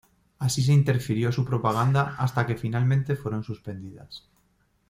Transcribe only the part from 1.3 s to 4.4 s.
su propaganda hasta que finalmente fueron suspendidas.